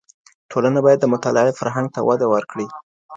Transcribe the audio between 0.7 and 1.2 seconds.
بايد د